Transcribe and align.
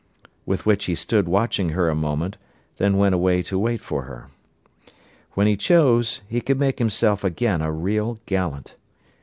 With 0.47 0.65
which 0.65 0.85
he 0.85 0.95
stood 0.95 1.27
watching 1.29 1.69
her 1.77 1.87
a 1.87 1.93
moment, 1.93 2.37
then 2.77 2.97
went 2.97 3.13
away 3.13 3.43
to 3.43 3.59
wait 3.59 3.81
for 3.81 4.05
her. 4.05 4.31
When 5.33 5.45
he 5.45 5.55
chose 5.55 6.21
he 6.27 6.41
could 6.41 6.57
still 6.57 6.65
make 6.65 6.79
himself 6.79 7.23
again 7.23 7.61
a 7.61 7.71
real 7.71 8.17
gallant. 8.25 8.77